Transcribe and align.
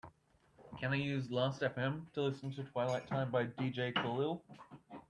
Can 0.79 0.93
i 0.93 0.95
use 0.95 1.27
Lastfm 1.27 2.11
to 2.13 2.23
listen 2.23 2.49
to 2.55 2.63
Twilight 2.63 3.05
Time 3.05 3.29
by 3.29 3.45
Dj 3.45 3.93
Khalil? 3.93 4.43